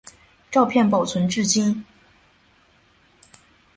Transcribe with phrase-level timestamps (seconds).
[0.49, 1.85] 照片保存至今。